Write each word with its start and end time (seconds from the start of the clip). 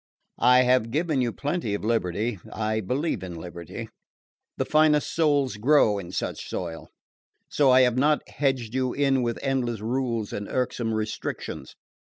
"I 0.47 0.63
have 0.63 0.89
given 0.89 1.21
you 1.21 1.31
plenty 1.31 1.75
of 1.75 1.85
liberty. 1.85 2.39
I 2.51 2.81
believe 2.81 3.21
in 3.21 3.35
liberty. 3.35 3.87
The 4.57 4.65
finest 4.65 5.13
souls 5.13 5.57
grow 5.57 5.99
in 5.99 6.11
such 6.11 6.49
soil. 6.49 6.89
So 7.49 7.69
I 7.69 7.81
have 7.81 7.97
not 7.99 8.27
hedged 8.27 8.73
you 8.73 8.93
in 8.93 9.21
with 9.21 9.37
endless 9.43 9.79
rules 9.79 10.33
and 10.33 10.47
irksome 10.49 10.95
restrictions. 10.95 11.75